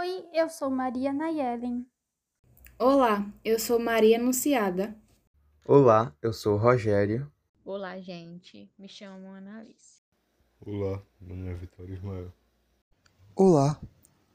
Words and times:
Oi, 0.00 0.24
eu 0.32 0.48
sou 0.48 0.70
Maria 0.70 1.12
Nayelen. 1.12 1.86
Olá, 2.78 3.30
eu 3.44 3.58
sou 3.58 3.78
Maria 3.78 4.16
Anunciada. 4.16 4.96
Olá, 5.62 6.16
eu 6.22 6.32
sou 6.32 6.56
Rogério. 6.56 7.30
Olá, 7.62 8.00
gente. 8.00 8.72
Me 8.78 8.88
chamo 8.88 9.30
Annalise. 9.30 10.00
Olá, 10.58 11.02
meu 11.20 11.36
nome 11.36 11.50
é 11.50 11.54
Vitória 11.54 11.92
Ismael. 11.92 12.32
Olá, 13.36 13.78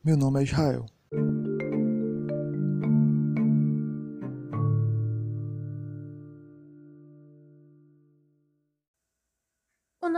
meu 0.04 0.16
nome 0.16 0.40
é 0.40 0.44
Israel. 0.44 0.86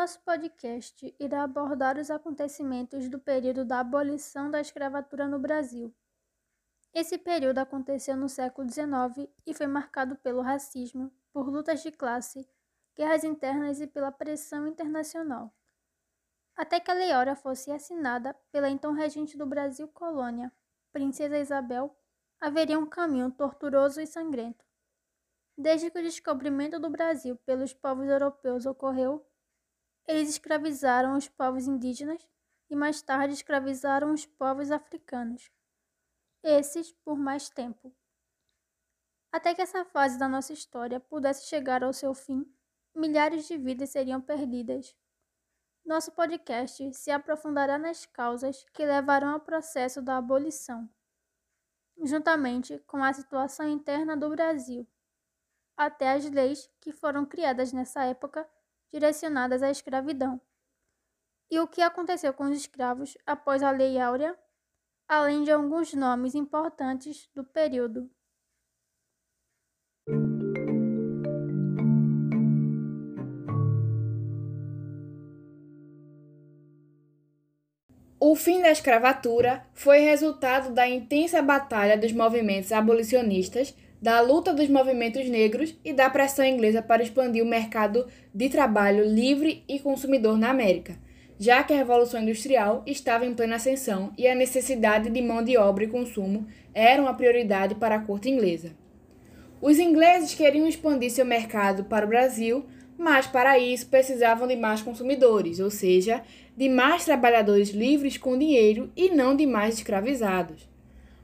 Nosso 0.08 0.22
podcast 0.22 1.14
irá 1.20 1.44
abordar 1.44 1.98
os 1.98 2.10
acontecimentos 2.10 3.10
do 3.10 3.20
período 3.20 3.66
da 3.66 3.82
abolição 3.82 4.50
da 4.50 4.62
escravatura 4.62 5.28
no 5.28 5.38
Brasil. 5.38 5.94
Esse 6.94 7.18
período 7.18 7.58
aconteceu 7.58 8.16
no 8.16 8.30
século 8.30 8.72
XIX 8.72 9.30
e 9.46 9.54
foi 9.54 9.68
marcado 9.68 10.16
pelo 10.16 10.40
racismo, 10.40 11.12
por 11.34 11.50
lutas 11.50 11.84
de 11.84 11.92
classe, 11.92 12.48
guerras 12.96 13.26
internas 13.26 13.82
e 13.82 13.86
pela 13.86 14.10
pressão 14.10 14.66
internacional. 14.66 15.54
Até 16.56 16.80
que 16.80 16.90
a 16.90 16.94
Lei 16.94 17.12
Áurea 17.12 17.36
fosse 17.36 17.70
assinada 17.70 18.34
pela 18.50 18.70
então 18.70 18.94
regente 18.94 19.38
do 19.38 19.46
Brasil 19.46 19.90
Colônia, 19.90 20.50
Princesa 20.94 21.38
Isabel, 21.38 21.94
haveria 22.40 22.80
um 22.80 22.86
caminho 22.86 23.30
torturoso 23.30 24.00
e 24.00 24.08
sangrento. 24.08 24.64
Desde 25.58 25.92
que 25.92 26.00
o 26.00 26.04
descobrimento 26.04 26.80
do 26.80 26.90
Brasil 26.90 27.36
pelos 27.46 27.74
povos 27.74 28.08
europeus 28.08 28.66
ocorreu, 28.66 29.27
eles 30.08 30.30
escravizaram 30.30 31.18
os 31.18 31.28
povos 31.28 31.68
indígenas 31.68 32.26
e 32.70 32.76
mais 32.76 33.02
tarde 33.02 33.34
escravizaram 33.34 34.14
os 34.14 34.26
povos 34.26 34.72
africanos. 34.72 35.52
Esses 36.42 36.94
por 36.94 37.18
mais 37.18 37.50
tempo. 37.50 37.94
Até 39.32 39.54
que 39.54 39.62
essa 39.62 39.84
fase 39.84 40.18
da 40.18 40.30
nossa 40.30 40.54
história 40.54 41.00
pudesse 41.00 41.48
chegar 41.48 41.84
ao 41.84 41.92
seu 41.92 42.14
fim, 42.14 42.50
milhares 42.96 43.46
de 43.48 43.58
vidas 43.58 43.90
seriam 43.90 44.22
perdidas. 44.22 44.96
Nosso 45.86 46.12
podcast 46.14 46.94
se 46.94 47.12
aprofundará 47.12 47.78
nas 47.78 48.06
causas 48.06 48.66
que 48.74 48.86
levaram 48.86 49.30
ao 49.30 49.40
processo 49.40 50.02
da 50.02 50.18
abolição, 50.18 50.90
juntamente 52.04 52.80
com 52.80 53.04
a 53.04 53.12
situação 53.12 53.68
interna 53.68 54.16
do 54.16 54.30
Brasil, 54.30 54.88
até 55.76 56.12
as 56.14 56.30
leis 56.30 56.70
que 56.80 56.92
foram 56.92 57.26
criadas 57.26 57.72
nessa 57.74 58.04
época 58.04 58.50
direcionadas 58.92 59.64
à 59.64 59.70
escravidão. 59.70 60.40
E 61.50 61.60
o 61.60 61.68
que 61.68 61.82
aconteceu 61.82 62.34
com 62.34 62.46
os 62.46 62.58
escravos 62.58 63.18
após 63.26 63.64
a 63.64 63.72
Lei 63.72 64.00
Áurea, 64.00 64.38
além 65.08 65.44
de 65.44 65.52
alguns 65.52 65.94
nomes 65.94 66.36
importantes 66.36 67.30
do 67.34 67.44
período. 67.44 68.10
O 78.20 78.36
fim 78.36 78.62
da 78.62 78.72
escravatura 78.72 79.66
foi 79.74 80.00
resultado 80.00 80.74
da 80.74 80.88
intensa 80.88 81.42
batalha 81.42 81.98
dos 81.98 82.12
movimentos 82.12 82.72
abolicionistas 82.72 83.74
da 84.02 84.22
luta 84.22 84.54
dos 84.54 84.70
movimentos 84.70 85.28
negros 85.28 85.76
e 85.84 85.92
da 85.92 86.10
pressão 86.10 86.46
inglesa 86.46 86.82
para 86.82 87.04
expandir 87.04 87.44
o 87.44 87.48
mercado 87.48 88.08
de 88.34 88.50
trabalho 88.50 89.06
livre 89.06 89.64
e 89.68 89.80
consumidor 89.80 90.38
na 90.38 90.50
América, 90.50 90.98
já 91.40 91.64
que 91.64 91.74
a 91.74 91.78
Revolução 91.78 92.22
Industrial 92.22 92.84
estava 92.86 93.26
em 93.26 93.34
plena 93.34 93.56
ascensão 93.56 94.14
e 94.18 94.28
a 94.28 94.36
necessidade 94.36 95.10
de 95.10 95.22
mão 95.22 95.44
de 95.44 95.58
obra 95.58 95.84
e 95.84 95.88
consumo 95.88 96.48
era 96.74 97.02
uma 97.02 97.14
prioridade 97.14 97.76
para 97.76 97.96
a 97.96 98.00
corte 98.00 98.30
inglesa. 98.30 98.76
Os 99.60 99.80
ingleses 99.80 100.36
queriam 100.36 100.68
expandir 100.68 101.10
seu 101.10 101.26
mercado 101.26 101.86
para 101.86 102.06
o 102.06 102.10
Brasil, 102.10 102.66
mas 102.98 103.26
para 103.26 103.58
isso 103.58 103.88
precisavam 103.88 104.48
de 104.48 104.56
mais 104.56 104.82
consumidores, 104.82 105.60
ou 105.60 105.72
seja, 105.72 106.22
de 106.56 106.70
mais 106.70 107.06
trabalhadores 107.06 107.70
livres 107.70 108.18
com 108.18 108.38
dinheiro 108.38 108.92
e 108.96 109.10
não 109.10 109.36
de 109.36 109.48
mais 109.48 109.76
escravizados. 109.76 110.68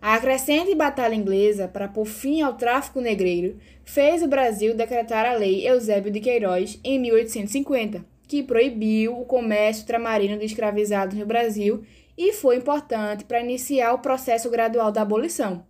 A 0.06 0.20
crescente 0.20 0.76
batalha 0.76 1.16
inglesa 1.16 1.66
para 1.66 1.88
pôr 1.88 2.04
fim 2.04 2.42
ao 2.42 2.56
tráfico 2.56 3.00
negreiro 3.00 3.58
fez 3.86 4.22
o 4.22 4.28
Brasil 4.28 4.76
decretar 4.76 5.26
a 5.26 5.32
Lei 5.32 5.66
Eusébio 5.66 6.12
de 6.12 6.20
Queiroz 6.20 6.78
em 6.84 7.00
1850, 7.00 8.04
que 8.28 8.44
proibiu 8.44 9.18
o 9.18 9.24
comércio 9.24 9.88
tramarino 9.88 10.38
de 10.38 10.44
escravizados 10.44 11.18
no 11.18 11.26
Brasil 11.26 11.86
e 12.18 12.34
foi 12.34 12.58
importante 12.58 13.24
para 13.24 13.40
iniciar 13.40 13.94
o 13.94 14.00
processo 14.00 14.50
gradual 14.50 14.92
da 14.92 15.04
abolição. 15.04 15.66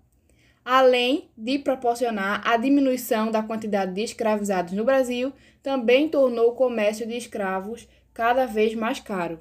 Além 0.66 1.30
de 1.38 1.60
proporcionar 1.60 2.42
a 2.44 2.58
diminuição 2.58 3.30
da 3.30 3.44
quantidade 3.44 3.94
de 3.94 4.02
escravizados 4.02 4.74
no 4.74 4.84
Brasil, 4.84 5.32
também 5.62 6.10
tornou 6.10 6.50
o 6.50 6.56
comércio 6.56 7.06
de 7.06 7.16
escravos 7.16 7.88
cada 8.12 8.48
vez 8.48 8.74
mais 8.74 9.00
caro. 9.00 9.40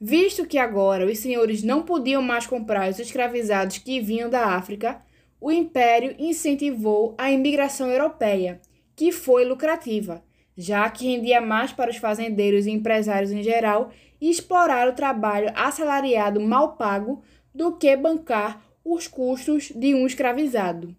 Visto 0.00 0.46
que 0.46 0.58
agora 0.58 1.06
os 1.06 1.18
senhores 1.18 1.62
não 1.62 1.82
podiam 1.82 2.20
mais 2.20 2.46
comprar 2.46 2.90
os 2.90 2.98
escravizados 2.98 3.78
que 3.78 4.00
vinham 4.00 4.28
da 4.28 4.54
África, 4.54 5.00
o 5.40 5.50
império 5.50 6.14
incentivou 6.18 7.14
a 7.16 7.30
imigração 7.30 7.90
europeia, 7.90 8.60
que 8.94 9.10
foi 9.10 9.44
lucrativa, 9.44 10.22
já 10.56 10.88
que 10.90 11.06
rendia 11.06 11.40
mais 11.40 11.72
para 11.72 11.90
os 11.90 11.96
fazendeiros 11.96 12.66
e 12.66 12.70
empresários 12.70 13.30
em 13.30 13.42
geral 13.42 13.90
explorar 14.20 14.88
o 14.88 14.94
trabalho 14.94 15.50
assalariado 15.54 16.40
mal 16.40 16.76
pago 16.76 17.22
do 17.54 17.76
que 17.76 17.96
bancar 17.96 18.62
os 18.84 19.08
custos 19.08 19.70
de 19.74 19.94
um 19.94 20.06
escravizado. 20.06 20.94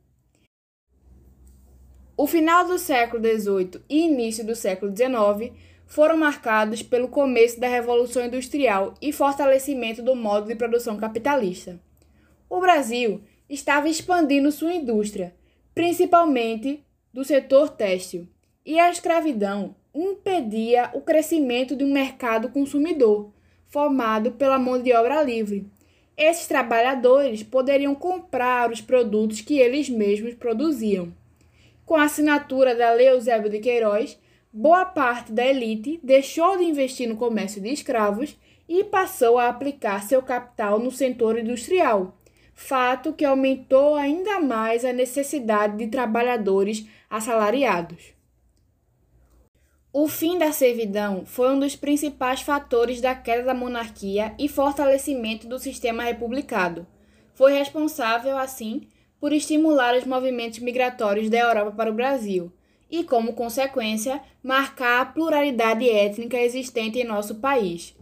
O 2.16 2.25
final 2.25 2.66
do 2.66 2.80
século 2.80 3.24
XVIII 3.24 3.81
e 3.88 4.06
início 4.06 4.44
do 4.44 4.56
século 4.56 4.91
XIX 4.96 5.53
foram 5.88 6.18
marcados 6.18 6.84
pelo 6.84 7.08
começo 7.08 7.59
da 7.59 7.68
Revolução 7.68 8.25
Industrial 8.25 8.94
e 9.02 9.12
fortalecimento 9.14 10.03
do 10.03 10.16
modo 10.16 10.48
de 10.48 10.56
produção 10.56 10.98
capitalista. 10.98 11.80
O 12.50 12.59
Brasil 12.59 13.22
estava 13.50 13.90
expandindo 13.90 14.52
sua 14.52 14.74
indústria, 14.74 15.34
principalmente 15.74 16.84
do 17.14 17.24
setor 17.24 17.70
têxtil, 17.70 18.28
e 18.66 18.78
a 18.78 18.92
escravidão 18.92 19.75
impedia 19.96 20.92
o 20.94 21.02
crescimento 21.02 21.75
de 21.75 21.84
um 21.84 21.92
mercado 21.92 22.50
consumidor, 22.50 23.31
formado 23.66 24.34
pela 24.34 24.59
mão 24.59 24.81
de 24.81 24.94
obra 24.94 25.24
livre. 25.24 25.66
Esses 26.18 26.48
trabalhadores 26.48 27.44
poderiam 27.44 27.96
comprar 27.96 28.69
os 28.72 28.81
produtos 28.81 29.40
que 29.40 29.58
eles 29.58 29.90
mesmos 29.90 30.34
produziam. 30.34 31.14
Com 31.86 31.96
a 31.96 32.04
assinatura 32.04 32.75
da 32.75 32.92
Lei 32.92 33.09
Eusébio 33.09 33.50
de 33.50 33.59
Queiroz, 33.59 34.19
boa 34.59 34.85
parte 34.85 35.31
da 35.31 35.45
elite 35.45 36.00
deixou 36.01 36.57
de 36.57 36.63
investir 36.63 37.07
no 37.07 37.16
comércio 37.16 37.62
de 37.62 37.69
escravos 37.69 38.35
e 38.68 38.84
passou 38.84 39.38
a 39.38 39.50
aplicar 39.50 40.01
seu 40.01 40.19
capital 40.23 40.79
no 40.79 40.90
setor 40.90 41.38
industrial, 41.38 42.18
fato 42.56 43.13
que 43.13 43.23
aumentou 43.23 43.94
ainda 43.94 44.40
mais 44.40 44.84
a 44.84 44.91
necessidade 44.91 45.78
de 45.78 45.85
trabalhadores 45.85 46.88
assalariados. 47.07 48.16
O 49.94 50.07
fim 50.07 50.40
da 50.40 50.51
servidão 50.51 51.24
foi 51.24 51.53
um 51.53 51.59
dos 51.59 51.75
principais 51.75 52.41
fatores 52.41 53.00
da 53.00 53.13
queda 53.13 53.44
da 53.44 53.53
monarquia 53.53 54.34
e 54.39 54.50
fortalecimento 54.50 55.47
do 55.47 55.59
sistema 55.59 56.01
republicano. 56.01 56.88
Foi 57.35 57.53
responsável, 57.53 58.35
assim, 58.39 58.88
por 59.19 59.31
estimular 59.31 59.95
os 59.95 60.06
movimentos 60.06 60.57
migratórios 60.57 61.29
da 61.29 61.38
Europa 61.38 61.72
para 61.72 61.91
o 61.91 61.94
Brasil, 61.94 62.51
e, 62.90 63.03
como 63.03 63.34
consequência, 63.34 64.22
marcar 64.42 65.02
a 65.02 65.06
pluralidade 65.06 65.90
étnica 65.90 66.38
existente 66.38 67.00
em 67.00 67.03
nosso 67.03 67.36
país. 67.36 67.96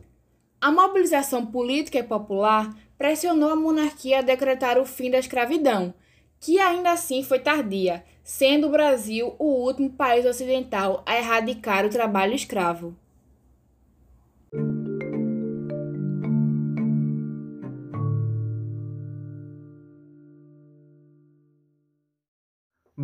A 0.62 0.72
mobilização 0.72 1.46
política 1.46 2.00
e 2.00 2.04
popular 2.04 2.76
pressionou 2.98 3.50
a 3.50 3.56
monarquia 3.56 4.20
a 4.20 4.22
decretar 4.22 4.78
o 4.78 4.86
fim 4.86 5.12
da 5.12 5.20
escravidão, 5.20 5.94
que 6.40 6.60
ainda 6.60 6.92
assim 6.92 7.24
foi 7.24 7.40
tardia, 7.40 8.04
sendo 8.24 8.68
o 8.68 8.72
Brasil 8.72 9.36
o 9.38 9.46
último 9.46 9.92
país 9.92 10.26
ocidental 10.26 11.04
a 11.06 11.18
erradicar 11.18 11.86
o 11.86 11.90
trabalho 11.90 12.34
escravo. 12.34 12.96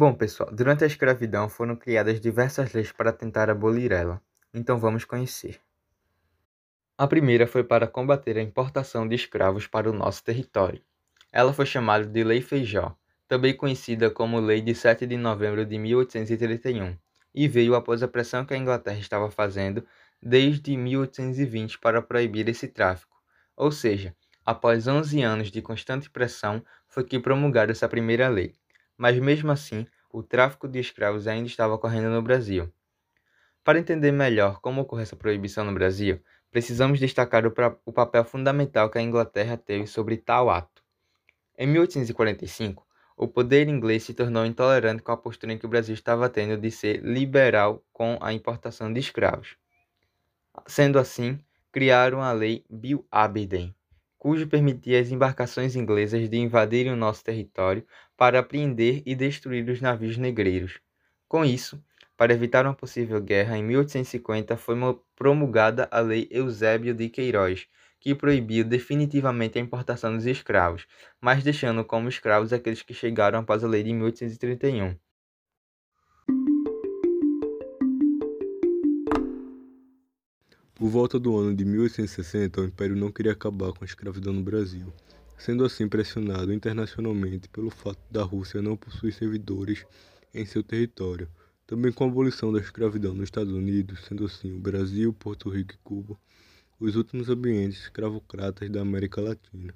Bom, 0.02 0.16
pessoal, 0.16 0.50
durante 0.52 0.84
a 0.84 0.88
escravidão 0.88 1.48
foram 1.48 1.76
criadas 1.76 2.20
diversas 2.20 2.74
leis 2.74 2.92
para 2.92 3.14
tentar 3.14 3.52
abolir 3.52 3.92
ela. 3.92 4.20
Então 4.52 4.80
vamos 4.80 5.06
conhecer. 5.06 5.62
A 6.98 7.06
primeira 7.06 7.46
foi 7.46 7.64
para 7.64 7.86
combater 7.86 8.36
a 8.36 8.42
importação 8.42 9.08
de 9.08 9.14
escravos 9.14 9.68
para 9.68 9.88
o 9.88 9.94
nosso 9.94 10.24
território. 10.24 10.82
Ela 11.32 11.54
foi 11.54 11.68
chamada 11.68 12.04
de 12.04 12.24
Lei 12.24 12.42
Feijó, 12.42 12.98
também 13.28 13.56
conhecida 13.56 14.10
como 14.10 14.40
Lei 14.40 14.60
de 14.60 14.74
7 14.74 15.06
de 15.06 15.18
novembro 15.18 15.64
de 15.64 15.78
1831, 15.78 16.98
e 17.32 17.48
veio 17.48 17.76
após 17.76 18.02
a 18.02 18.08
pressão 18.08 18.44
que 18.44 18.56
a 18.56 18.58
Inglaterra 18.58 18.98
estava 18.98 19.30
fazendo 19.30 19.86
desde 20.20 20.76
1820 20.76 21.78
para 21.78 22.02
proibir 22.02 22.50
esse 22.50 22.68
tráfico. 22.68 23.22
Ou 23.56 23.72
seja, 23.72 24.16
Após 24.44 24.88
11 24.88 25.22
anos 25.22 25.52
de 25.52 25.62
constante 25.62 26.10
pressão, 26.10 26.66
foi 26.88 27.04
que 27.04 27.20
promulgaram 27.20 27.72
essa 27.72 27.88
primeira 27.88 28.28
lei. 28.28 28.56
Mas 29.02 29.18
mesmo 29.18 29.52
assim, 29.52 29.88
o 30.12 30.22
tráfico 30.22 30.68
de 30.68 30.78
escravos 30.78 31.26
ainda 31.26 31.48
estava 31.48 31.74
ocorrendo 31.74 32.12
no 32.12 32.22
Brasil. 32.22 32.72
Para 33.64 33.80
entender 33.80 34.12
melhor 34.12 34.62
como 34.62 34.82
ocorreu 34.82 35.02
essa 35.02 35.16
proibição 35.16 35.66
no 35.66 35.74
Brasil, 35.74 36.22
precisamos 36.52 37.00
destacar 37.00 37.48
o, 37.48 37.52
o 37.84 37.92
papel 37.92 38.24
fundamental 38.24 38.92
que 38.92 39.00
a 39.00 39.02
Inglaterra 39.02 39.58
teve 39.58 39.88
sobre 39.88 40.18
tal 40.18 40.52
ato. 40.52 40.84
Em 41.58 41.66
1845, 41.66 42.86
o 43.18 43.28
poder 43.28 43.68
inglês 43.68 44.04
se 44.04 44.14
tornou 44.14 44.46
intolerante 44.46 45.02
com 45.02 45.12
a 45.12 45.18
postura 45.18 45.54
em 45.54 45.58
que 45.58 45.66
o 45.66 45.70
Brasil 45.70 45.96
estava 45.96 46.30
tendo 46.30 46.56
de 46.56 46.70
ser 46.70 47.04
liberal 47.04 47.84
com 47.92 48.20
a 48.22 48.32
importação 48.32 48.94
de 48.94 49.00
escravos. 49.00 49.58
Sendo 50.68 51.00
assim, 51.00 51.44
criaram 51.72 52.22
a 52.22 52.32
Lei 52.34 52.64
Bill 52.70 53.04
Aberdeen, 53.10 53.76
cujo 54.22 54.46
permitia 54.46 55.02
às 55.02 55.12
embarcações 55.12 55.76
inglesas 55.76 56.30
de 56.30 56.38
invadirem 56.38 56.94
o 56.94 56.96
nosso 56.96 57.24
território 57.24 57.84
para 58.16 58.38
apreender 58.38 59.02
e 59.04 59.16
destruir 59.16 59.68
os 59.68 59.82
navios 59.82 60.16
negreiros. 60.16 60.80
Com 61.28 61.44
isso, 61.44 61.84
para 62.16 62.32
evitar 62.32 62.64
uma 62.68 62.76
possível 62.76 63.20
guerra, 63.20 63.58
em 63.58 63.64
1850 63.64 64.56
foi 64.58 64.76
promulgada 65.16 65.88
a 65.90 66.02
Lei 66.02 66.28
Eusébio 66.30 66.94
de 66.94 67.10
Queiroz, 67.10 67.66
que 68.00 68.14
proibiu 68.14 68.64
definitivamente 68.64 69.58
a 69.58 69.62
importação 69.62 70.16
dos 70.16 70.28
escravos, 70.28 70.86
mas 71.20 71.44
deixando 71.44 71.84
como 71.84 72.08
escravos 72.08 72.54
aqueles 72.54 72.84
que 72.84 72.94
chegaram 72.94 73.40
após 73.40 73.64
a 73.64 73.68
lei 73.68 73.82
de 73.82 73.92
1831. 73.92 74.96
Por 80.82 80.90
volta 80.90 81.20
do 81.20 81.38
ano 81.38 81.56
de 81.56 81.64
1860, 81.64 82.60
o 82.60 82.64
Império 82.66 82.96
não 82.96 83.12
queria 83.12 83.34
acabar 83.34 83.72
com 83.72 83.84
a 83.84 83.86
escravidão 83.86 84.34
no 84.34 84.42
Brasil, 84.42 84.92
sendo 85.38 85.64
assim 85.64 85.88
pressionado 85.88 86.52
internacionalmente 86.52 87.48
pelo 87.50 87.70
fato 87.70 88.00
da 88.10 88.24
Rússia 88.24 88.64
não 88.64 88.76
possuir 88.76 89.14
servidores 89.14 89.86
em 90.34 90.44
seu 90.44 90.64
território, 90.64 91.30
também 91.68 91.92
com 91.92 92.04
a 92.04 92.08
abolição 92.08 92.52
da 92.52 92.60
escravidão 92.60 93.14
nos 93.14 93.26
Estados 93.26 93.54
Unidos, 93.54 94.04
sendo 94.06 94.26
assim 94.26 94.56
o 94.56 94.60
Brasil, 94.60 95.14
Porto 95.14 95.52
Rico 95.52 95.76
e 95.76 95.78
Cuba 95.84 96.18
os 96.80 96.96
últimos 96.96 97.30
ambientes 97.30 97.82
escravocratas 97.82 98.68
da 98.68 98.82
América 98.82 99.22
Latina. 99.22 99.76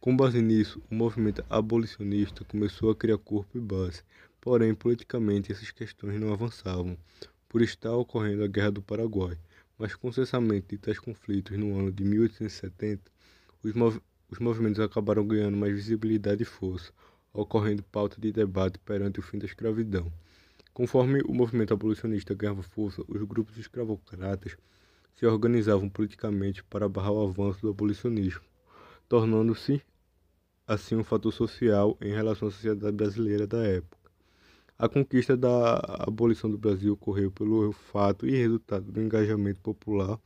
Com 0.00 0.16
base 0.16 0.40
nisso, 0.40 0.80
o 0.90 0.94
movimento 0.94 1.44
abolicionista 1.50 2.42
começou 2.46 2.90
a 2.90 2.96
criar 2.96 3.18
corpo 3.18 3.58
e 3.58 3.60
base, 3.60 4.00
porém 4.40 4.74
politicamente 4.74 5.52
essas 5.52 5.70
questões 5.70 6.18
não 6.18 6.32
avançavam, 6.32 6.96
por 7.50 7.60
estar 7.60 7.94
ocorrendo 7.94 8.42
a 8.44 8.46
Guerra 8.46 8.70
do 8.70 8.80
Paraguai 8.80 9.36
mas 9.78 9.94
com 9.94 10.08
o 10.08 10.12
cessamento 10.12 10.68
de 10.68 10.78
tais 10.78 10.98
conflitos 10.98 11.56
no 11.56 11.78
ano 11.78 11.92
de 11.92 12.04
1870, 12.04 13.10
os, 13.62 13.72
mov 13.72 14.00
os 14.28 14.38
movimentos 14.38 14.80
acabaram 14.80 15.26
ganhando 15.26 15.56
mais 15.56 15.72
visibilidade 15.72 16.42
e 16.42 16.46
força, 16.46 16.92
ocorrendo 17.32 17.82
pauta 17.84 18.20
de 18.20 18.32
debate 18.32 18.78
perante 18.80 19.20
o 19.20 19.22
fim 19.22 19.38
da 19.38 19.46
escravidão. 19.46 20.12
Conforme 20.74 21.20
o 21.22 21.32
movimento 21.32 21.72
abolicionista 21.72 22.34
ganhava 22.34 22.62
força, 22.62 23.02
os 23.08 23.22
grupos 23.22 23.56
escravocratas 23.56 24.56
se 25.16 25.26
organizavam 25.26 25.88
politicamente 25.88 26.62
para 26.64 26.88
barrar 26.88 27.12
o 27.12 27.28
avanço 27.28 27.60
do 27.60 27.70
abolicionismo, 27.70 28.42
tornando-se 29.08 29.82
assim 30.66 30.96
um 30.96 31.02
fator 31.02 31.32
social 31.32 31.96
em 32.00 32.12
relação 32.12 32.48
à 32.48 32.50
sociedade 32.50 32.94
brasileira 32.96 33.46
da 33.46 33.64
época. 33.64 33.97
A 34.80 34.88
conquista 34.88 35.36
da 35.36 35.80
abolição 36.06 36.48
do 36.48 36.56
Brasil 36.56 36.92
ocorreu 36.92 37.32
pelo 37.32 37.72
fato 37.72 38.28
e 38.28 38.30
resultado 38.30 38.92
do 38.92 39.02
engajamento 39.02 39.60
popular 39.60 40.20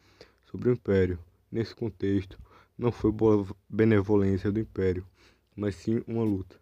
sobre 0.45 0.69
o 0.69 0.73
Império. 0.75 1.19
Nesse 1.51 1.75
contexto, 1.75 2.39
não 2.77 2.93
foi 2.93 3.11
boa 3.11 3.47
benevolência 3.67 4.53
do 4.53 4.61
Império, 4.61 5.07
mas 5.57 5.77
sim 5.77 6.03
uma 6.07 6.23
luta. 6.23 6.61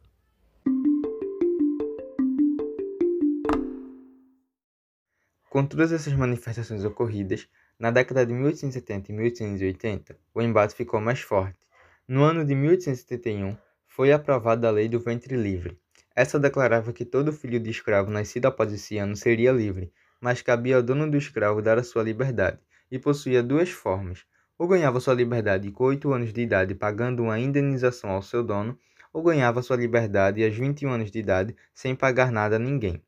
Com 5.49 5.67
todas 5.67 5.91
essas 5.91 6.13
manifestações 6.13 6.85
ocorridas, 6.85 7.49
na 7.77 7.91
década 7.91 8.25
de 8.25 8.33
1870 8.33 9.11
e 9.11 9.15
1880, 9.17 10.17
o 10.33 10.41
embate 10.41 10.77
ficou 10.77 11.01
mais 11.01 11.19
forte. 11.23 11.59
No 12.07 12.23
ano 12.23 12.45
de 12.45 12.55
1871, 12.55 13.57
foi 13.89 14.13
aprovada 14.13 14.69
a 14.69 14.71
Lei 14.71 14.89
do 14.89 15.01
Ventre 15.01 15.37
Livre, 15.37 15.77
essa 16.15 16.39
declarava 16.39 16.93
que 16.93 17.05
todo 17.05 17.33
filho 17.33 17.61
de 17.61 17.71
escravo 17.71 18.11
nascido 18.11 18.47
após 18.47 18.73
esse 18.73 18.99
ano 18.99 19.17
seria 19.17 19.53
livre, 19.53 19.93
mas 20.21 20.43
cabia 20.43 20.77
ao 20.77 20.83
dono 20.83 21.11
do 21.11 21.17
escravo 21.17 21.63
dar 21.63 21.79
a 21.79 21.83
sua 21.83 22.03
liberdade, 22.03 22.59
e 22.91 22.99
possuía 22.99 23.43
duas 23.43 23.71
formas: 23.71 24.25
ou 24.59 24.69
ganhava 24.69 25.01
sua 25.01 25.15
liberdade 25.15 25.71
com 25.71 25.85
8 25.85 26.13
anos 26.13 26.33
de 26.33 26.43
idade 26.43 26.75
pagando 26.75 27.23
uma 27.23 27.39
indenização 27.39 28.11
ao 28.11 28.23
seu 28.23 28.43
dono, 28.43 28.79
ou 29.13 29.23
ganhava 29.23 29.63
sua 29.63 29.77
liberdade 29.77 30.45
aos 30.45 30.55
21 30.55 30.91
anos 30.91 31.11
de 31.11 31.19
idade 31.19 31.57
sem 31.73 31.95
pagar 31.95 32.31
nada 32.31 32.57
a 32.57 32.59
ninguém. 32.59 33.03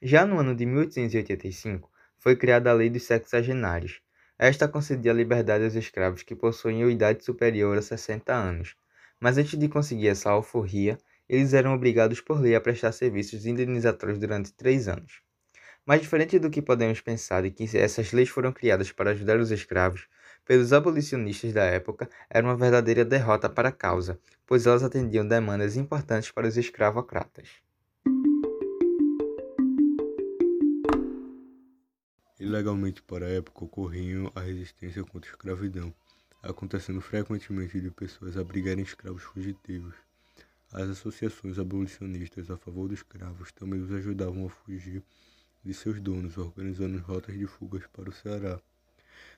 Já 0.00 0.26
no 0.26 0.38
ano 0.38 0.54
de 0.54 0.64
1885, 0.64 1.90
foi 2.18 2.34
criada 2.36 2.70
a 2.70 2.72
Lei 2.72 2.88
dos 2.88 3.04
Sexagenários. 3.04 4.00
Esta 4.38 4.66
concedia 4.66 5.12
liberdade 5.12 5.64
aos 5.64 5.74
escravos 5.74 6.22
que 6.22 6.34
possuíam 6.34 6.90
idade 6.90 7.24
superior 7.24 7.76
a 7.76 7.82
60 7.82 8.32
anos. 8.32 8.74
Mas 9.20 9.38
antes 9.38 9.56
de 9.58 9.68
conseguir 9.68 10.08
essa 10.08 10.30
alforria, 10.30 10.98
eles 11.32 11.54
eram 11.54 11.72
obrigados 11.72 12.20
por 12.20 12.38
lei 12.38 12.54
a 12.54 12.60
prestar 12.60 12.92
serviços 12.92 13.46
indenizatórios 13.46 14.18
durante 14.18 14.52
três 14.52 14.86
anos. 14.86 15.22
Mas 15.86 16.02
diferente 16.02 16.38
do 16.38 16.50
que 16.50 16.60
podemos 16.60 17.00
pensar 17.00 17.42
de 17.42 17.50
que 17.50 17.74
essas 17.74 18.12
leis 18.12 18.28
foram 18.28 18.52
criadas 18.52 18.92
para 18.92 19.12
ajudar 19.12 19.38
os 19.40 19.50
escravos, 19.50 20.06
pelos 20.44 20.74
abolicionistas 20.74 21.54
da 21.54 21.64
época 21.64 22.06
era 22.28 22.46
uma 22.46 22.54
verdadeira 22.54 23.02
derrota 23.02 23.48
para 23.48 23.70
a 23.70 23.72
causa, 23.72 24.20
pois 24.46 24.66
elas 24.66 24.82
atendiam 24.82 25.26
demandas 25.26 25.74
importantes 25.74 26.30
para 26.30 26.46
os 26.46 26.58
escravocratas. 26.58 27.48
Ilegalmente 32.38 33.02
para 33.02 33.24
a 33.24 33.30
época 33.30 33.64
ocorriam 33.64 34.30
a 34.34 34.40
resistência 34.42 35.02
contra 35.02 35.30
a 35.30 35.32
escravidão, 35.32 35.94
acontecendo 36.42 37.00
frequentemente 37.00 37.80
de 37.80 37.90
pessoas 37.90 38.36
abrigarem 38.36 38.84
escravos 38.84 39.22
fugitivos. 39.22 39.94
As 40.74 40.88
associações 40.88 41.58
abolicionistas 41.58 42.50
a 42.50 42.56
favor 42.56 42.88
dos 42.88 43.00
escravos 43.00 43.52
também 43.52 43.78
os 43.78 43.92
ajudavam 43.92 44.46
a 44.46 44.48
fugir 44.48 45.02
de 45.62 45.74
seus 45.74 46.00
donos, 46.00 46.38
organizando 46.38 46.96
rotas 46.96 47.38
de 47.38 47.46
fugas 47.46 47.86
para 47.88 48.08
o 48.08 48.12
Ceará. 48.12 48.58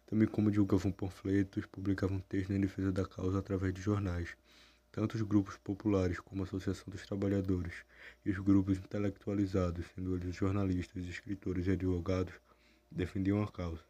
Também 0.07 0.29
como 0.29 0.49
divulgavam 0.49 0.93
panfletos, 0.93 1.67
publicavam 1.67 2.21
textos 2.21 2.55
em 2.55 2.61
defesa 2.61 2.93
da 2.93 3.05
causa 3.05 3.41
através 3.41 3.75
de 3.75 3.83
jornais. 3.83 4.37
Tanto 4.93 5.17
os 5.17 5.23
grupos 5.23 5.57
populares 5.57 6.21
como 6.21 6.43
a 6.43 6.47
Associação 6.47 6.85
dos 6.87 7.05
Trabalhadores 7.05 7.75
e 8.25 8.31
os 8.31 8.39
grupos 8.39 8.79
intelectualizados, 8.79 9.87
sendo 9.93 10.15
eles 10.15 10.37
jornalistas, 10.37 11.05
escritores 11.05 11.67
e 11.67 11.73
advogados, 11.73 12.35
defendiam 12.89 13.43
a 13.43 13.51
causa. 13.51 13.83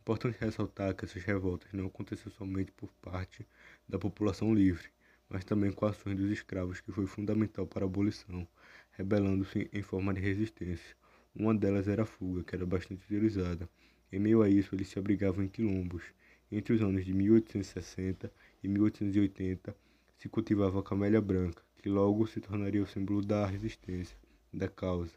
Importante 0.00 0.38
ressaltar 0.40 0.94
que 0.94 1.04
essas 1.04 1.22
revoltas 1.24 1.70
não 1.74 1.88
aconteceram 1.88 2.32
somente 2.32 2.72
por 2.72 2.90
parte 3.02 3.46
da 3.86 3.98
população 3.98 4.54
livre, 4.54 4.88
mas 5.30 5.44
também 5.44 5.70
com 5.70 5.86
ações 5.86 6.16
dos 6.16 6.28
escravos, 6.28 6.80
que 6.80 6.90
foi 6.90 7.06
fundamental 7.06 7.64
para 7.64 7.84
a 7.84 7.88
abolição, 7.88 8.46
rebelando-se 8.90 9.70
em 9.72 9.80
forma 9.80 10.12
de 10.12 10.20
resistência. 10.20 10.96
Uma 11.32 11.54
delas 11.54 11.86
era 11.86 12.02
a 12.02 12.06
fuga, 12.06 12.42
que 12.42 12.56
era 12.56 12.66
bastante 12.66 13.04
utilizada. 13.04 13.70
Em 14.12 14.18
meio 14.18 14.42
a 14.42 14.48
isso, 14.48 14.74
eles 14.74 14.88
se 14.88 14.98
abrigavam 14.98 15.44
em 15.44 15.48
quilombos. 15.48 16.02
Entre 16.50 16.74
os 16.74 16.82
anos 16.82 17.04
de 17.04 17.14
1860 17.14 18.30
e 18.60 18.66
1880, 18.66 19.76
se 20.18 20.28
cultivava 20.28 20.80
a 20.80 20.82
camélia 20.82 21.20
branca, 21.20 21.62
que 21.80 21.88
logo 21.88 22.26
se 22.26 22.40
tornaria 22.40 22.82
o 22.82 22.86
símbolo 22.86 23.22
da 23.22 23.46
resistência, 23.46 24.18
da 24.52 24.66
causa, 24.68 25.14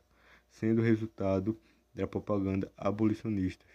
sendo 0.48 0.84
resultado 0.84 1.60
da 1.94 2.06
propaganda 2.06 2.72
abolicionista. 2.78 3.66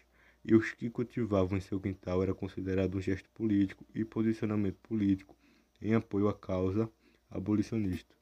E 0.45 0.55
os 0.55 0.71
que 0.71 0.89
cultivavam 0.89 1.59
em 1.59 1.61
seu 1.61 1.81
quintal 1.81 2.23
era 2.23 2.33
considerado 2.33 2.97
um 2.97 3.01
gesto 3.01 3.29
político 3.31 3.85
e 3.93 4.05
posicionamento 4.05 4.79
político 4.85 5.37
em 5.81 5.95
apoio 5.95 6.29
à 6.29 6.35
causa 6.35 6.91
abolicionista. 7.31 8.15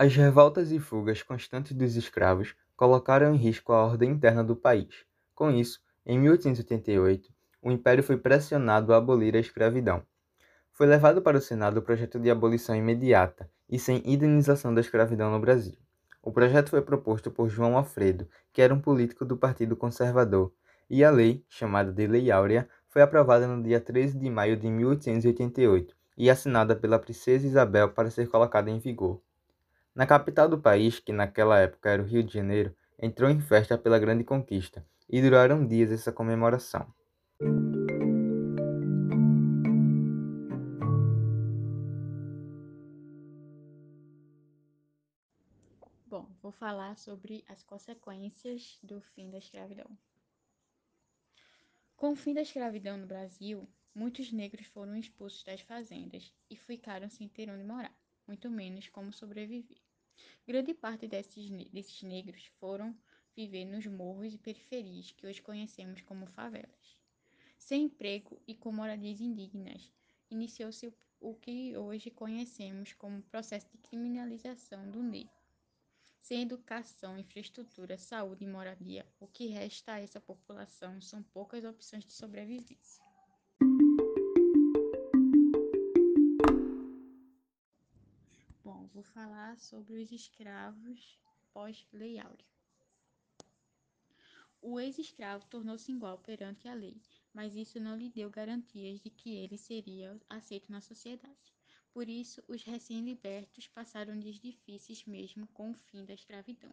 As 0.00 0.14
revoltas 0.14 0.70
e 0.70 0.78
fugas 0.78 1.22
constantes 1.22 1.72
dos 1.72 1.96
escravos 1.96 2.54
colocaram 2.76 3.34
em 3.34 3.36
risco 3.36 3.72
a 3.72 3.84
ordem 3.84 4.12
interna 4.12 4.44
do 4.44 4.54
país. 4.54 5.04
Com 5.34 5.50
isso, 5.50 5.80
em 6.06 6.16
1888, 6.18 7.32
o 7.60 7.72
Império 7.72 8.04
foi 8.04 8.16
pressionado 8.16 8.94
a 8.94 8.98
abolir 8.98 9.34
a 9.34 9.40
escravidão. 9.40 10.04
Foi 10.72 10.86
levado 10.86 11.20
para 11.20 11.36
o 11.36 11.40
Senado 11.40 11.78
o 11.78 11.82
projeto 11.82 12.20
de 12.20 12.30
abolição 12.30 12.76
imediata 12.76 13.50
e 13.68 13.76
sem 13.76 14.00
indenização 14.04 14.72
da 14.72 14.80
escravidão 14.80 15.32
no 15.32 15.40
Brasil. 15.40 15.76
O 16.22 16.30
projeto 16.30 16.70
foi 16.70 16.82
proposto 16.82 17.32
por 17.32 17.48
João 17.48 17.76
Alfredo, 17.76 18.28
que 18.52 18.62
era 18.62 18.72
um 18.72 18.80
político 18.80 19.24
do 19.24 19.36
Partido 19.36 19.74
Conservador, 19.74 20.52
e 20.90 21.04
a 21.04 21.10
lei, 21.10 21.44
chamada 21.48 21.92
de 21.92 22.06
Lei 22.06 22.30
Áurea, 22.30 22.68
foi 22.88 23.02
aprovada 23.02 23.46
no 23.46 23.62
dia 23.62 23.80
13 23.80 24.18
de 24.18 24.30
maio 24.30 24.56
de 24.56 24.68
1888 24.68 25.94
e 26.16 26.30
assinada 26.30 26.74
pela 26.74 26.98
princesa 26.98 27.46
Isabel 27.46 27.90
para 27.90 28.10
ser 28.10 28.28
colocada 28.28 28.70
em 28.70 28.78
vigor. 28.78 29.20
Na 29.94 30.06
capital 30.06 30.48
do 30.48 30.58
país, 30.58 30.98
que 30.98 31.12
naquela 31.12 31.58
época 31.58 31.90
era 31.90 32.02
o 32.02 32.06
Rio 32.06 32.22
de 32.22 32.32
Janeiro, 32.32 32.74
entrou 32.98 33.30
em 33.30 33.40
festa 33.40 33.76
pela 33.76 33.98
grande 33.98 34.24
conquista, 34.24 34.84
e 35.08 35.22
duraram 35.22 35.66
dias 35.66 35.90
essa 35.90 36.12
comemoração. 36.12 36.86
Bom, 46.06 46.28
vou 46.42 46.52
falar 46.52 46.96
sobre 46.96 47.44
as 47.48 47.62
consequências 47.62 48.78
do 48.82 49.00
fim 49.00 49.30
da 49.30 49.38
escravidão. 49.38 49.86
Com 51.98 52.12
o 52.12 52.14
fim 52.14 52.32
da 52.32 52.42
escravidão 52.42 52.96
no 52.96 53.08
Brasil, 53.08 53.68
muitos 53.92 54.30
negros 54.30 54.64
foram 54.68 54.96
expulsos 54.96 55.42
das 55.42 55.62
fazendas 55.62 56.32
e 56.48 56.54
ficaram 56.54 57.10
sem 57.10 57.26
ter 57.26 57.50
onde 57.50 57.64
morar, 57.64 57.92
muito 58.24 58.48
menos 58.48 58.88
como 58.88 59.12
sobreviver. 59.12 59.82
Grande 60.46 60.72
parte 60.74 61.08
desses, 61.08 61.50
desses 61.72 62.00
negros 62.04 62.46
foram 62.60 62.96
viver 63.34 63.64
nos 63.64 63.84
morros 63.86 64.32
e 64.32 64.38
periferias 64.38 65.10
que 65.10 65.26
hoje 65.26 65.42
conhecemos 65.42 66.00
como 66.02 66.24
favelas. 66.28 66.96
Sem 67.56 67.86
emprego 67.86 68.40
e 68.46 68.54
com 68.54 68.70
moradias 68.70 69.20
indignas, 69.20 69.92
iniciou-se 70.30 70.94
o 71.18 71.34
que 71.34 71.76
hoje 71.76 72.12
conhecemos 72.12 72.92
como 72.92 73.22
processo 73.22 73.68
de 73.72 73.78
criminalização 73.78 74.88
do 74.88 75.02
negro. 75.02 75.37
Sem 76.28 76.42
educação, 76.42 77.18
infraestrutura, 77.18 77.96
saúde 77.96 78.44
e 78.44 78.46
moradia, 78.46 79.10
o 79.18 79.26
que 79.26 79.46
resta 79.46 79.94
a 79.94 80.00
essa 80.00 80.20
população 80.20 81.00
são 81.00 81.22
poucas 81.22 81.64
opções 81.64 82.04
de 82.04 82.12
sobrevivência. 82.12 83.02
Bom, 88.62 88.86
vou 88.92 89.02
falar 89.02 89.58
sobre 89.58 90.02
os 90.02 90.12
escravos 90.12 91.18
pós-Lei 91.54 92.18
Áurea. 92.18 92.46
O 94.60 94.78
ex-escravo 94.78 95.46
tornou-se 95.46 95.90
igual 95.90 96.18
perante 96.18 96.68
a 96.68 96.74
lei, 96.74 97.00
mas 97.32 97.56
isso 97.56 97.80
não 97.80 97.96
lhe 97.96 98.10
deu 98.10 98.28
garantias 98.28 99.00
de 99.00 99.08
que 99.08 99.34
ele 99.34 99.56
seria 99.56 100.20
aceito 100.28 100.70
na 100.70 100.82
sociedade. 100.82 101.57
Por 101.92 102.08
isso, 102.08 102.42
os 102.46 102.62
recém-libertos 102.62 103.66
passaram 103.68 104.18
dias 104.18 104.38
difíceis 104.38 105.04
mesmo 105.04 105.46
com 105.48 105.70
o 105.70 105.74
fim 105.74 106.04
da 106.04 106.14
escravidão. 106.14 106.72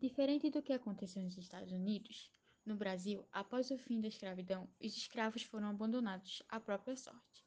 Diferente 0.00 0.50
do 0.50 0.62
que 0.62 0.72
aconteceu 0.72 1.22
nos 1.22 1.36
Estados 1.36 1.72
Unidos, 1.72 2.30
no 2.64 2.74
Brasil, 2.74 3.26
após 3.32 3.70
o 3.70 3.78
fim 3.78 4.00
da 4.00 4.08
escravidão, 4.08 4.68
os 4.80 4.96
escravos 4.96 5.42
foram 5.42 5.68
abandonados 5.68 6.42
à 6.48 6.60
própria 6.60 6.96
sorte. 6.96 7.44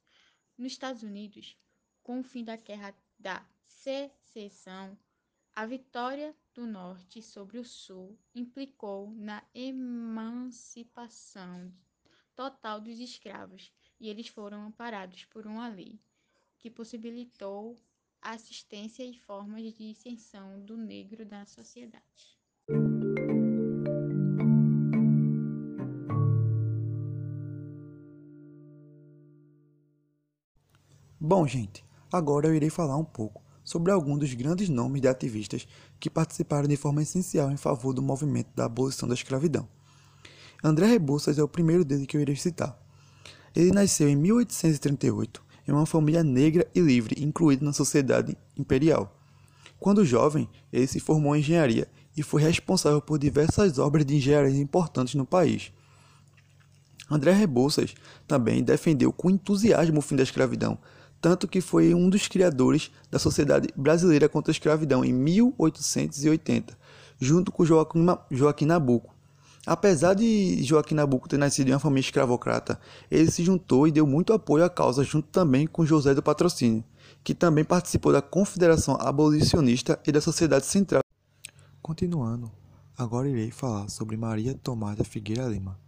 Nos 0.58 0.72
Estados 0.72 1.04
Unidos, 1.04 1.58
com 2.02 2.20
o 2.20 2.24
fim 2.24 2.44
da 2.44 2.56
Guerra 2.56 2.96
da 3.18 3.48
Secessão, 3.66 4.98
a 5.56 5.66
vitória 5.66 6.36
do 6.54 6.66
Norte 6.66 7.22
sobre 7.22 7.60
o 7.60 7.66
Sul 7.66 8.18
implicou 8.34 9.12
na 9.12 9.44
emancipação 9.54 11.72
total 12.36 12.82
dos 12.82 13.00
escravos 13.00 13.72
e 14.04 14.10
eles 14.10 14.28
foram 14.28 14.66
amparados 14.66 15.24
por 15.24 15.48
uma 15.48 15.70
lei 15.70 15.98
que 16.60 16.70
possibilitou 16.70 17.74
a 18.22 18.32
assistência 18.32 19.02
e 19.02 19.18
formas 19.18 19.74
de 19.74 19.86
inserção 19.86 20.60
do 20.60 20.76
negro 20.76 21.26
na 21.26 21.46
sociedade. 21.46 22.04
Bom, 31.18 31.48
gente, 31.48 31.86
agora 32.12 32.48
eu 32.48 32.56
irei 32.56 32.70
falar 32.70 32.98
um 32.98 33.06
pouco 33.06 33.42
sobre 33.64 33.90
alguns 33.94 34.20
dos 34.20 34.34
grandes 34.34 34.68
nomes 34.68 35.02
de 35.02 35.08
ativistas 35.08 35.66
que 35.98 36.10
participaram 36.10 36.68
de 36.68 36.76
forma 36.76 37.02
essencial 37.02 37.50
em 37.50 37.56
favor 37.56 37.94
do 37.94 38.02
movimento 38.02 38.54
da 38.54 38.66
abolição 38.66 39.08
da 39.08 39.16
escravidão. 39.16 39.66
André 40.62 40.88
Rebouças 40.88 41.40
é 41.40 41.44
o 41.44 41.48
primeiro 41.48 41.86
dele 41.86 42.06
que 42.06 42.18
eu 42.18 42.22
irei 42.22 42.36
citar. 42.36 42.83
Ele 43.56 43.72
nasceu 43.72 44.10
em 44.10 44.16
1838 44.16 45.44
em 45.68 45.72
uma 45.72 45.86
família 45.86 46.24
negra 46.24 46.68
e 46.76 46.80
livre, 46.80 47.24
incluída 47.24 47.64
na 47.64 47.74
sociedade 47.74 48.38
imperial. 48.58 49.18
Quando 49.80 50.06
jovem, 50.06 50.50
ele 50.72 50.88
se 50.88 51.00
formou 51.00 51.36
em 51.36 51.40
engenharia 51.40 51.88
e 52.16 52.24
foi 52.24 52.42
responsável 52.42 53.02
por 53.02 53.18
diversas 53.18 53.80
obras 53.80 54.06
de 54.06 54.16
engenharia 54.16 54.62
importantes 54.62 55.16
no 55.16 55.26
país. 55.26 55.72
André 57.10 57.34
Rebouças 57.34 57.94
também 58.28 58.64
defendeu 58.64 59.12
com 59.12 59.30
entusiasmo 59.30 60.00
o 60.00 60.02
fim 60.02 60.16
da 60.16 60.24
escravidão, 60.24 60.78
tanto 61.22 61.48
que 61.48 61.62
foi 61.62 61.94
um 61.94 62.10
dos 62.10 62.28
criadores 62.28 62.92
da 63.10 63.20
Sociedade 63.20 63.70
Brasileira 63.76 64.28
contra 64.28 64.52
a 64.52 64.54
Escravidão 64.54 65.06
em 65.06 65.14
1880, 65.14 66.78
junto 67.20 67.52
com 67.52 67.66
Joaquim 67.66 68.66
Nabuco. 68.66 69.13
Apesar 69.66 70.14
de 70.14 70.62
Joaquim 70.62 70.94
Nabuco 70.94 71.30
ter 71.30 71.38
nascido 71.38 71.70
em 71.70 71.72
uma 71.72 71.80
família 71.80 72.02
escravocrata, 72.02 72.78
ele 73.10 73.32
se 73.32 73.46
juntou 73.46 73.88
e 73.88 73.92
deu 73.92 74.06
muito 74.06 74.34
apoio 74.34 74.66
à 74.66 74.70
causa 74.70 75.06
junto 75.06 75.30
também 75.30 75.66
com 75.66 75.86
José 75.86 76.14
do 76.14 76.22
Patrocínio, 76.22 76.84
que 77.24 77.34
também 77.34 77.64
participou 77.64 78.12
da 78.12 78.22
Confederação 78.22 78.98
Abolicionista 79.00 79.98
e 80.06 80.12
da 80.12 80.20
Sociedade 80.20 80.66
Central. 80.66 81.02
Continuando, 81.82 82.52
agora 82.98 83.30
irei 83.30 83.52
falar 83.52 83.88
sobre 83.90 84.18
Maria 84.18 84.54
Tomada 84.54 85.06
Figueira 85.06 85.48
Lima, 85.48 85.80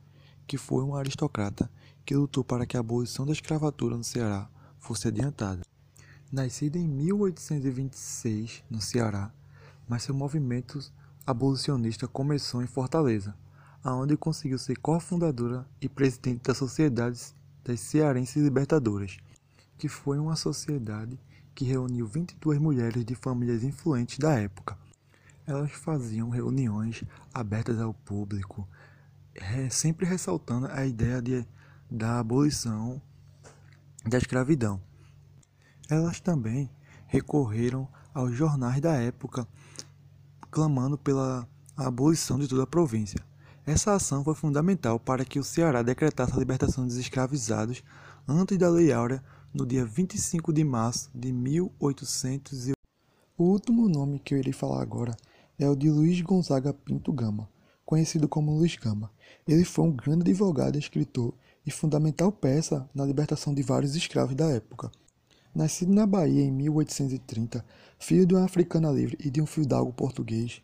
que 0.48 0.58
foi 0.58 0.82
uma 0.82 1.00
aristocrata 1.00 1.70
que 2.06 2.16
lutou 2.16 2.46
para 2.46 2.66
que 2.66 2.78
a 2.78 2.80
abolição 2.80 3.26
da 3.26 3.34
escravatura 3.34 3.98
no 3.98 4.06
Ceará 4.06 4.48
fosse 4.80 5.10
adiantada. 5.10 5.64
Nascida 6.32 6.78
em 6.78 6.88
1826 6.88 8.64
no 8.70 8.80
Ceará, 8.80 9.34
mas 9.86 10.04
seu 10.04 10.16
movimento 10.16 10.80
abolicionista 11.28 12.08
começou 12.08 12.64
em 12.64 12.68
Fortaleza 12.68 13.36
aonde 13.86 14.18
conseguiu 14.18 14.58
ser 14.58 14.80
cofundadora 14.80 15.64
e 15.80 15.88
presidente 15.88 16.42
da 16.42 16.56
Sociedade 16.56 17.36
das 17.64 17.80
Cearenses 17.80 18.44
Libertadoras, 18.44 19.18
que 19.78 19.88
foi 19.88 20.18
uma 20.18 20.36
sociedade 20.36 21.20
que 21.54 21.66
reuniu 21.66 22.08
22 22.08 22.58
mulheres 22.58 23.06
de 23.06 23.14
famílias 23.14 23.64
influentes 23.64 24.18
da 24.18 24.34
época. 24.40 24.76
Elas 25.46 25.72
faziam 25.72 26.30
reuniões 26.32 27.04
abertas 27.32 27.80
ao 27.80 27.94
público, 27.94 28.68
sempre 29.70 30.08
ressaltando 30.08 30.66
a 30.72 30.84
ideia 30.84 31.22
de, 31.22 31.46
da 31.90 32.20
abolição 32.20 33.00
da 34.04 34.18
escravidão. 34.18 34.82
Elas 35.88 36.20
também 36.20 36.72
recorreram 37.06 37.88
aos 38.16 38.36
jornais 38.36 38.82
da 38.82 38.96
época, 38.96 39.48
clamando 40.50 40.98
pela 40.98 41.48
abolição 41.78 42.40
de 42.40 42.48
toda 42.48 42.64
a 42.64 42.68
província. 42.68 43.24
Essa 43.68 43.94
ação 43.94 44.24
foi 44.24 44.36
fundamental 44.36 45.00
para 45.00 45.26
que 45.26 45.40
o 45.40 45.44
Ceará 45.44 45.82
decretasse 45.82 46.34
a 46.34 46.38
libertação 46.38 46.86
dos 46.86 46.98
escravizados 46.98 47.84
antes 48.28 48.60
da 48.60 48.70
Lei 48.70 48.94
Áurea 48.94 49.24
no 49.52 49.66
dia 49.66 49.84
25 49.84 50.54
de 50.54 50.64
março 50.64 51.10
de 51.16 51.32
1800. 51.32 52.74
O 53.36 53.44
último 53.44 53.90
nome 53.90 54.20
que 54.20 54.36
eu 54.36 54.38
irei 54.38 54.54
falar 54.54 54.84
agora 54.84 55.18
é 55.58 55.68
o 55.68 55.76
de 55.76 55.90
Luiz 55.90 56.22
Gonzaga 56.22 56.76
Pinto 56.76 57.12
Gama, 57.12 57.50
conhecido 57.84 58.30
como 58.30 58.56
Luiz 58.56 58.76
Gama. 58.76 59.10
Ele 59.48 59.66
foi 59.66 59.86
um 59.86 59.92
grande 59.92 60.30
advogado 60.30 60.78
escritor 60.78 61.34
e 61.66 61.72
fundamental 61.72 62.32
peça 62.32 62.88
na 62.94 63.04
libertação 63.04 63.52
de 63.52 63.64
vários 63.64 63.96
escravos 63.96 64.36
da 64.36 64.46
época. 64.46 64.92
Nascido 65.56 65.92
na 65.92 66.06
Bahia 66.06 66.44
em 66.44 66.52
1830, 66.52 67.66
filho 67.98 68.28
de 68.28 68.36
uma 68.36 68.46
africana 68.46 68.92
livre 68.92 69.18
e 69.20 69.32
de 69.32 69.42
um 69.42 69.48
fidalgo 69.48 69.92
português, 69.92 70.62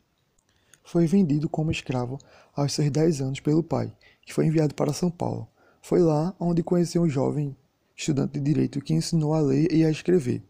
foi 0.92 1.08
vendido 1.08 1.48
como 1.48 1.72
escravo 1.72 2.20
aos 2.54 2.74
seus 2.74 2.92
10 2.92 3.22
anos 3.22 3.40
pelo 3.40 3.64
pai, 3.64 3.96
que 4.26 4.34
foi 4.34 4.46
enviado 4.46 4.76
para 4.76 4.92
São 4.92 5.10
Paulo. 5.10 5.48
Foi 5.82 6.02
lá 6.02 6.36
onde 6.38 6.62
conheceu 6.62 7.04
um 7.04 7.08
jovem 7.08 7.56
estudante 7.96 8.34
de 8.34 8.42
direito 8.42 8.82
que 8.82 8.94
ensinou 8.94 9.34
a 9.34 9.40
ler 9.40 9.72
e 9.72 9.86
a 9.86 9.90
escrever, 9.90 10.44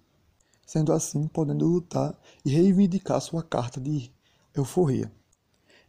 sendo 0.65 0.91
assim 0.93 1.27
podendo 1.27 1.67
lutar 1.67 2.19
e 2.43 2.49
reivindicar 2.49 3.21
sua 3.21 3.43
carta 3.43 3.79
de 3.79 4.11
euforia. 4.55 5.11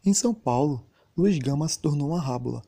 Em 0.04 0.12
São 0.12 0.34
Paulo, 0.34 0.86
Luiz 1.16 1.38
Gama 1.38 1.66
se 1.66 1.78
tornou 1.78 2.08
uma 2.10 2.20
rábula, 2.20 2.60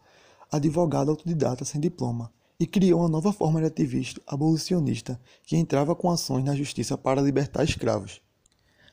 advogado 0.51 1.11
autodidata 1.11 1.67
sem 1.67 1.79
diploma, 1.79 2.33
e 2.59 2.67
criou 2.67 3.01
uma 3.01 3.11
nova 3.11 3.31
forma 3.31 3.61
de 3.61 3.67
ativista 3.67 4.23
abolicionista 4.27 5.21
que 5.43 5.55
entrava 5.55 5.95
com 5.95 6.11
ações 6.11 6.45
na 6.45 6.57
justiça 6.57 6.97
para 6.97 7.21
libertar 7.21 7.63
escravos. 7.63 8.23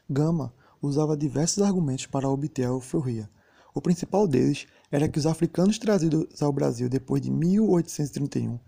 Gama 0.09 0.53
usava 0.81 1.15
diversos 1.15 1.63
argumentos 1.63 2.05
para 2.05 2.29
obter 2.29 2.63
a 2.63 2.69
euforia. 2.69 3.29
O 3.73 3.81
principal 3.81 4.27
deles 4.27 4.67
era 4.91 5.07
que 5.07 5.19
os 5.19 5.25
africanos 5.25 5.77
trazidos 5.77 6.41
ao 6.41 6.51
Brasil 6.51 6.89
depois 6.89 7.21
de 7.21 7.31
1831 7.31 8.59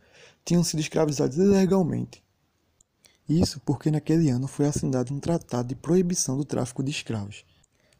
tinham 0.45 0.63
sido 0.63 0.79
escravizados 0.79 1.37
ilegalmente. 1.37 2.23
Isso 3.27 3.59
porque 3.61 3.89
naquele 3.89 4.29
ano 4.29 4.47
foi 4.47 4.67
assinado 4.67 5.13
um 5.13 5.19
tratado 5.19 5.69
de 5.69 5.75
proibição 5.75 6.37
do 6.37 6.45
tráfico 6.45 6.83
de 6.83 6.91
escravos. 6.91 7.45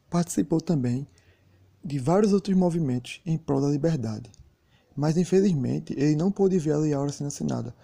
Participou 0.09 0.61
também 0.61 1.07
de 1.83 1.97
vários 1.99 2.33
outros 2.33 2.55
movimentos 2.55 3.21
em 3.25 3.37
prol 3.37 3.61
da 3.61 3.69
liberdade. 3.69 4.29
Mas 4.95 5.17
infelizmente 5.17 5.93
ele 5.97 6.15
não 6.15 6.31
pôde 6.31 6.59
ver 6.59 6.73
a 6.73 6.77
Lei 6.77 6.93
Áurea 6.93 7.11
sendo 7.11 7.27
assinada, 7.27 7.75